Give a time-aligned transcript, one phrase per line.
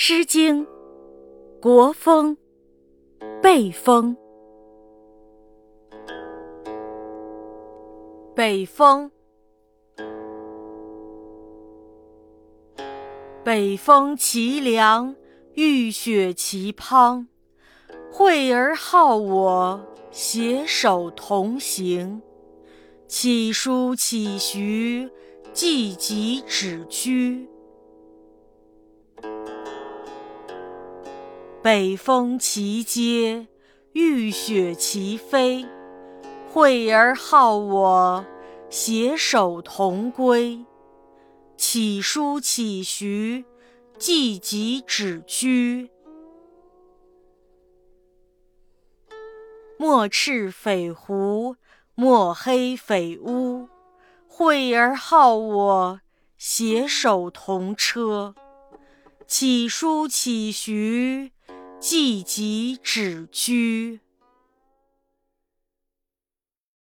[0.00, 0.64] 诗经·
[1.60, 2.36] 国风·
[3.42, 4.16] 北风。
[8.32, 9.10] 北风，
[13.42, 15.16] 北风凄凉，
[15.54, 17.26] 雨雪齐滂。
[18.12, 22.22] 惠而好我，携手同行。
[23.08, 25.10] 岂舒岂徐，
[25.52, 27.48] 既疾止居。
[31.60, 33.48] 北风齐喈，
[33.92, 35.66] 雨雪齐飞。
[36.52, 38.24] 惠而好我，
[38.70, 40.64] 携手同归。
[41.56, 43.44] 岂舒岂徐，
[43.98, 45.90] 既疾止居。
[49.76, 51.56] 莫赤匪狐，
[51.96, 53.68] 莫黑匪乌。
[54.28, 56.00] 惠而好我，
[56.38, 58.36] 携手同车。
[59.26, 61.32] 岂舒岂徐。
[61.80, 64.00] 既疾止居。